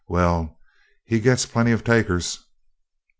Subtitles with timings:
[0.07, 0.57] Well,
[1.05, 2.39] he gets plenty of takers!"